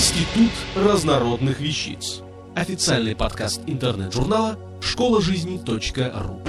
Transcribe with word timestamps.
Институт 0.00 0.50
разнородных 0.74 1.60
вещиц. 1.60 2.22
Официальный 2.56 3.14
подкаст 3.14 3.60
интернет-журнала 3.66 4.58
школа 4.80 5.20
жизни 5.20 5.60
.ру. 5.62 6.40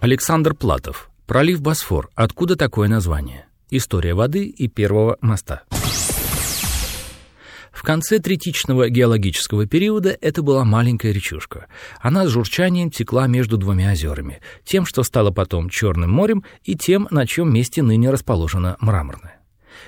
Александр 0.00 0.54
Платов. 0.54 1.10
Пролив 1.26 1.60
Босфор. 1.60 2.08
Откуда 2.14 2.56
такое 2.56 2.88
название? 2.88 3.44
История 3.68 4.14
воды 4.14 4.46
и 4.46 4.66
первого 4.66 5.18
моста. 5.20 5.64
В 7.74 7.82
конце 7.82 8.20
третичного 8.20 8.88
геологического 8.88 9.66
периода 9.66 10.16
это 10.20 10.42
была 10.42 10.64
маленькая 10.64 11.12
речушка. 11.12 11.66
Она 12.00 12.26
с 12.26 12.30
журчанием 12.30 12.90
текла 12.90 13.26
между 13.26 13.56
двумя 13.56 13.92
озерами, 13.92 14.40
тем, 14.64 14.86
что 14.86 15.02
стало 15.02 15.32
потом 15.32 15.68
Черным 15.68 16.10
морем, 16.10 16.44
и 16.62 16.76
тем, 16.76 17.08
на 17.10 17.26
чем 17.26 17.52
месте 17.52 17.82
ныне 17.82 18.10
расположена 18.10 18.76
мраморная. 18.80 19.40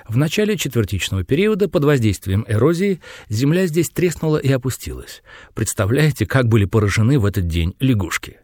В 0.09 0.17
начале 0.17 0.57
четвертичного 0.57 1.23
периода 1.23 1.69
под 1.69 1.85
воздействием 1.85 2.45
эрозии 2.49 3.01
земля 3.29 3.67
здесь 3.67 3.89
треснула 3.91 4.39
и 4.39 4.51
опустилась. 4.51 5.23
Представляете, 5.55 6.27
как 6.27 6.49
были 6.49 6.65
поражены 6.65 7.19
в 7.21 7.25
этот 7.25 7.47
день 7.47 7.77
лягушки? 7.79 8.39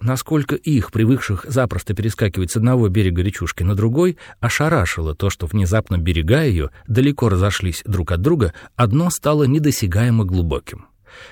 Насколько 0.00 0.54
их, 0.54 0.92
привыкших 0.92 1.44
запросто 1.48 1.94
перескакивать 1.94 2.50
с 2.50 2.56
одного 2.56 2.88
берега 2.88 3.22
речушки 3.22 3.62
на 3.62 3.74
другой, 3.74 4.18
ошарашило 4.40 5.14
то, 5.14 5.30
что 5.30 5.46
внезапно 5.46 5.98
берега 5.98 6.42
ее 6.42 6.70
далеко 6.86 7.28
разошлись 7.28 7.82
друг 7.84 8.12
от 8.12 8.20
друга, 8.20 8.52
одно 8.76 9.10
стало 9.10 9.44
недосягаемо 9.44 10.24
глубоким. 10.24 10.86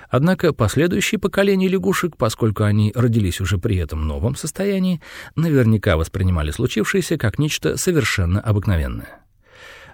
Однако 0.08 0.52
последующие 0.52 1.18
поколения 1.18 1.68
лягушек, 1.68 2.16
поскольку 2.16 2.64
они 2.64 2.92
родились 2.94 3.40
уже 3.40 3.58
при 3.58 3.76
этом 3.76 4.06
новом 4.06 4.36
состоянии, 4.36 5.00
наверняка 5.34 5.96
воспринимали 5.96 6.50
случившееся 6.50 7.18
как 7.18 7.38
нечто 7.38 7.76
совершенно 7.76 8.40
обыкновенное. 8.40 9.25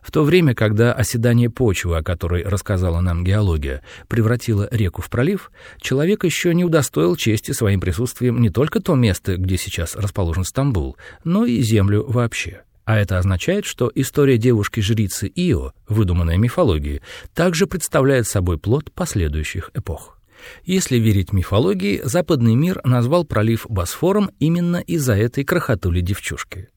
В 0.02 0.10
то 0.10 0.24
время, 0.24 0.54
когда 0.54 0.92
оседание 0.92 1.48
почвы, 1.48 1.96
о 1.96 2.02
которой 2.02 2.42
рассказала 2.42 3.00
нам 3.00 3.24
геология, 3.24 3.82
превратило 4.08 4.68
реку 4.72 5.00
в 5.00 5.08
пролив, 5.08 5.52
человек 5.80 6.24
еще 6.24 6.52
не 6.54 6.64
удостоил 6.64 7.14
чести 7.16 7.52
своим 7.52 7.80
присутствием 7.80 8.40
не 8.42 8.50
только 8.50 8.80
то 8.80 8.96
место, 8.96 9.36
где 9.36 9.56
сейчас 9.56 9.94
расположен 9.94 10.44
Стамбул, 10.44 10.96
но 11.22 11.46
и 11.46 11.62
землю 11.62 12.04
вообще. 12.06 12.62
А 12.84 12.98
это 12.98 13.18
означает, 13.18 13.64
что 13.64 13.92
история 13.94 14.38
девушки-жрицы 14.38 15.30
Ио, 15.36 15.72
выдуманная 15.86 16.36
мифологией, 16.36 17.00
также 17.32 17.68
представляет 17.68 18.26
собой 18.26 18.58
плод 18.58 18.90
последующих 18.92 19.70
эпох. 19.72 20.18
Если 20.64 20.96
верить 20.96 21.32
мифологии, 21.32 22.00
западный 22.02 22.56
мир 22.56 22.80
назвал 22.82 23.24
пролив 23.24 23.66
Босфором 23.68 24.32
именно 24.40 24.78
из-за 24.78 25.14
этой 25.14 25.44
крохотули-девчушки. 25.44 26.70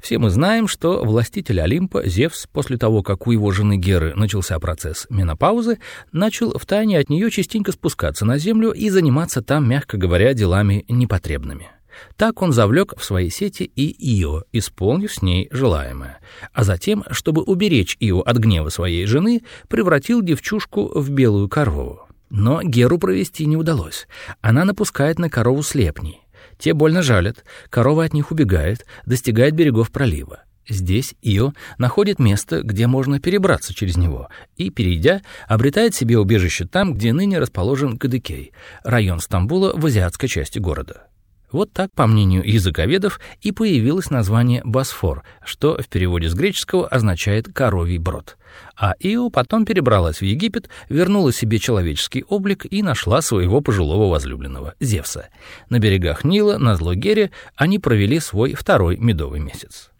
Все 0.00 0.18
мы 0.18 0.30
знаем, 0.30 0.68
что 0.68 1.04
властитель 1.04 1.60
Олимпа, 1.60 2.06
Зевс, 2.06 2.46
после 2.52 2.76
того, 2.76 3.02
как 3.02 3.26
у 3.26 3.32
его 3.32 3.50
жены 3.50 3.76
Геры 3.76 4.14
начался 4.14 4.58
процесс 4.58 5.06
менопаузы, 5.10 5.78
начал 6.12 6.58
втайне 6.58 6.98
от 6.98 7.08
нее 7.08 7.30
частенько 7.30 7.72
спускаться 7.72 8.24
на 8.24 8.38
землю 8.38 8.72
и 8.72 8.88
заниматься 8.88 9.42
там, 9.42 9.68
мягко 9.68 9.96
говоря, 9.96 10.34
делами 10.34 10.84
непотребными. 10.88 11.68
Так 12.16 12.42
он 12.42 12.52
завлек 12.52 12.94
в 12.96 13.04
свои 13.04 13.30
сети 13.30 13.62
и 13.62 14.22
Ио, 14.22 14.42
исполнив 14.52 15.12
с 15.12 15.22
ней 15.22 15.48
желаемое. 15.50 16.18
А 16.52 16.64
затем, 16.64 17.04
чтобы 17.10 17.42
уберечь 17.42 17.96
Ио 18.00 18.20
от 18.20 18.36
гнева 18.36 18.68
своей 18.68 19.06
жены, 19.06 19.42
превратил 19.68 20.22
девчушку 20.22 20.90
в 20.98 21.10
белую 21.10 21.48
корову. 21.48 22.02
Но 22.28 22.60
Геру 22.62 22.98
провести 22.98 23.46
не 23.46 23.56
удалось. 23.56 24.08
Она 24.40 24.64
напускает 24.64 25.18
на 25.18 25.30
корову 25.30 25.62
слепней. 25.62 26.25
Те 26.58 26.72
больно 26.74 27.02
жалят, 27.02 27.44
корова 27.70 28.04
от 28.04 28.14
них 28.14 28.30
убегает, 28.30 28.86
достигает 29.04 29.54
берегов 29.54 29.90
пролива. 29.90 30.42
Здесь 30.68 31.14
Ио 31.22 31.52
находит 31.78 32.18
место, 32.18 32.62
где 32.62 32.86
можно 32.86 33.20
перебраться 33.20 33.72
через 33.72 33.96
него, 33.96 34.28
и, 34.56 34.70
перейдя, 34.70 35.22
обретает 35.46 35.94
себе 35.94 36.18
убежище 36.18 36.64
там, 36.66 36.94
где 36.94 37.12
ныне 37.12 37.38
расположен 37.38 37.98
Кадыкей, 37.98 38.52
район 38.82 39.20
Стамбула 39.20 39.72
в 39.76 39.86
азиатской 39.86 40.28
части 40.28 40.58
города. 40.58 41.08
Вот 41.56 41.72
так, 41.72 41.90
по 41.94 42.06
мнению 42.06 42.46
языковедов, 42.46 43.18
и 43.40 43.50
появилось 43.50 44.10
название 44.10 44.60
Босфор, 44.62 45.22
что 45.42 45.80
в 45.80 45.88
переводе 45.88 46.28
с 46.28 46.34
греческого 46.34 46.86
означает 46.86 47.50
«коровий 47.50 47.96
брод». 47.96 48.36
А 48.78 48.94
Ио 49.00 49.30
потом 49.30 49.64
перебралась 49.64 50.18
в 50.18 50.22
Египет, 50.22 50.68
вернула 50.90 51.32
себе 51.32 51.58
человеческий 51.58 52.26
облик 52.28 52.66
и 52.70 52.82
нашла 52.82 53.22
своего 53.22 53.62
пожилого 53.62 54.10
возлюбленного, 54.10 54.74
Зевса. 54.80 55.30
На 55.70 55.78
берегах 55.78 56.24
Нила, 56.24 56.58
на 56.58 56.76
Злогере, 56.76 57.30
они 57.54 57.78
провели 57.78 58.20
свой 58.20 58.52
второй 58.52 58.98
медовый 58.98 59.40
месяц. 59.40 59.92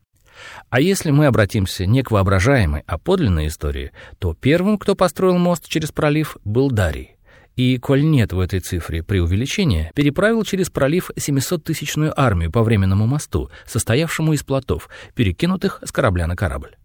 А 0.68 0.78
если 0.78 1.10
мы 1.10 1.24
обратимся 1.24 1.86
не 1.86 2.02
к 2.02 2.10
воображаемой, 2.10 2.82
а 2.86 2.98
подлинной 2.98 3.46
истории, 3.46 3.92
то 4.18 4.34
первым, 4.34 4.76
кто 4.76 4.94
построил 4.94 5.38
мост 5.38 5.66
через 5.68 5.90
пролив, 5.90 6.36
был 6.44 6.70
Дарий 6.70 7.15
и, 7.56 7.78
коль 7.78 8.04
нет 8.04 8.32
в 8.32 8.40
этой 8.40 8.60
цифре 8.60 9.02
преувеличения, 9.02 9.90
переправил 9.94 10.44
через 10.44 10.70
пролив 10.70 11.10
700-тысячную 11.16 12.12
армию 12.16 12.52
по 12.52 12.62
временному 12.62 13.06
мосту, 13.06 13.50
состоявшему 13.66 14.34
из 14.34 14.42
плотов, 14.42 14.88
перекинутых 15.14 15.80
с 15.84 15.90
корабля 15.90 16.26
на 16.26 16.36
корабль. 16.36 16.76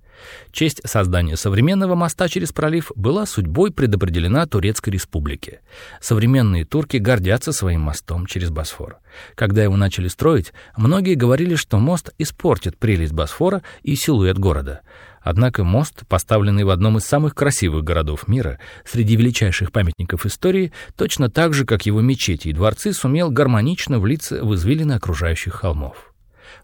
Честь 0.51 0.81
создания 0.85 1.35
современного 1.35 1.95
моста 1.95 2.27
через 2.27 2.53
пролив 2.53 2.91
была 2.95 3.25
судьбой 3.25 3.71
предопределена 3.71 4.45
Турецкой 4.45 4.91
республике. 4.91 5.61
Современные 5.99 6.63
турки 6.63 6.97
гордятся 6.97 7.51
своим 7.51 7.81
мостом 7.81 8.25
через 8.25 8.49
Босфор. 8.49 8.99
Когда 9.35 9.63
его 9.63 9.75
начали 9.77 10.07
строить, 10.07 10.53
многие 10.77 11.15
говорили, 11.15 11.55
что 11.55 11.79
мост 11.79 12.11
испортит 12.17 12.77
прелесть 12.77 13.13
Босфора 13.13 13.63
и 13.81 13.95
силуэт 13.95 14.37
города. 14.37 14.81
Однако 15.21 15.63
мост, 15.63 16.03
поставленный 16.07 16.63
в 16.63 16.69
одном 16.69 16.97
из 16.97 17.03
самых 17.03 17.35
красивых 17.35 17.83
городов 17.83 18.27
мира, 18.27 18.59
среди 18.85 19.15
величайших 19.15 19.71
памятников 19.71 20.25
истории, 20.25 20.71
точно 20.95 21.29
так 21.29 21.53
же, 21.53 21.65
как 21.65 21.85
его 21.85 22.01
мечети 22.01 22.47
и 22.47 22.53
дворцы, 22.53 22.93
сумел 22.93 23.29
гармонично 23.29 23.99
влиться 23.99 24.43
в 24.43 24.55
извилины 24.55 24.93
окружающих 24.93 25.53
холмов. 25.53 26.13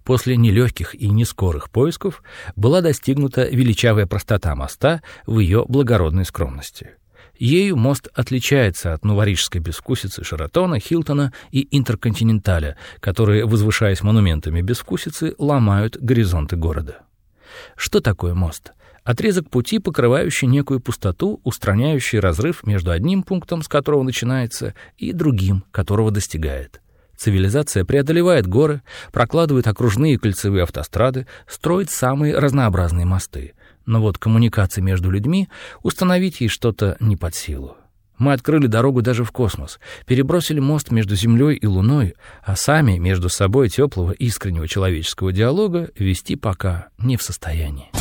После 0.03 0.35
нелегких 0.37 0.95
и 0.95 1.07
нескорых 1.09 1.69
поисков 1.69 2.23
была 2.55 2.81
достигнута 2.81 3.47
величавая 3.47 4.05
простота 4.05 4.55
моста 4.55 5.01
в 5.25 5.39
ее 5.39 5.65
благородной 5.67 6.25
скромности. 6.25 6.91
Ею 7.37 7.77
мост 7.77 8.07
отличается 8.15 8.93
от 8.93 9.05
новорижской 9.05 9.61
безвкусицы 9.61 10.23
Шератона, 10.23 10.79
Хилтона 10.79 11.33
и 11.51 11.67
Интерконтиненталя, 11.77 12.77
которые, 12.99 13.45
возвышаясь 13.45 14.01
монументами 14.01 14.61
безвкусицы, 14.61 15.35
ломают 15.37 15.97
горизонты 15.97 16.55
города. 16.55 17.06
Что 17.75 17.99
такое 17.99 18.33
мост? 18.33 18.73
Отрезок 19.03 19.49
пути, 19.49 19.79
покрывающий 19.79 20.47
некую 20.47 20.81
пустоту, 20.81 21.39
устраняющий 21.43 22.19
разрыв 22.19 22.65
между 22.65 22.91
одним 22.91 23.23
пунктом, 23.23 23.61
с 23.61 23.69
которого 23.69 24.03
начинается, 24.03 24.73
и 24.97 25.13
другим, 25.13 25.63
которого 25.71 26.11
достигает. 26.11 26.81
Цивилизация 27.15 27.85
преодолевает 27.85 28.47
горы, 28.47 28.81
прокладывает 29.11 29.65
окружные 29.67 30.15
и 30.15 30.17
кольцевые 30.17 30.63
автострады, 30.63 31.25
строит 31.47 31.89
самые 31.89 32.37
разнообразные 32.37 33.05
мосты. 33.05 33.53
Но 33.85 34.01
вот 34.01 34.17
коммуникации 34.17 34.81
между 34.81 35.09
людьми 35.09 35.47
установить 35.81 36.41
ей 36.41 36.49
что-то 36.49 36.97
не 36.99 37.15
под 37.15 37.33
силу. 37.33 37.77
Мы 38.17 38.33
открыли 38.33 38.67
дорогу 38.67 39.01
даже 39.01 39.23
в 39.23 39.31
космос, 39.31 39.79
перебросили 40.05 40.59
мост 40.59 40.91
между 40.91 41.15
Землей 41.15 41.55
и 41.55 41.67
Луной, 41.67 42.15
а 42.43 42.55
сами 42.55 42.97
между 42.97 43.29
собой 43.29 43.69
теплого 43.69 44.11
искреннего 44.11 44.67
человеческого 44.67 45.31
диалога 45.31 45.89
вести 45.97 46.35
пока 46.35 46.87
не 46.97 47.17
в 47.17 47.21
состоянии. 47.21 47.91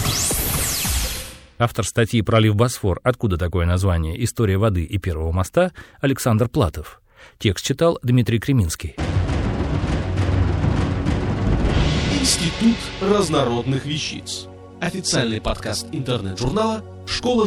Автор 1.59 1.87
статьи 1.87 2.21
«Пролив 2.23 2.55
Босфор. 2.55 3.01
Откуда 3.03 3.39
такое 3.39 3.65
название? 3.67 4.23
История 4.23 4.59
воды 4.59 4.85
и 4.85 4.99
первого 4.99 5.33
моста» 5.33 5.73
Александр 6.01 6.49
Платов. 6.49 7.01
Текст 7.39 7.65
читал 7.65 7.99
Дмитрий 8.03 8.39
Креминский. 8.39 8.97
Институт 12.21 12.77
разнородных 13.01 13.87
вещиц. 13.87 14.49
Официальный 14.81 15.41
подкаст 15.41 15.87
интернет-журнала 15.93 16.85
школа 17.07 17.47